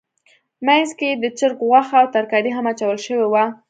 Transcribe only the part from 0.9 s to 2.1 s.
کې یې د چرګ غوښه او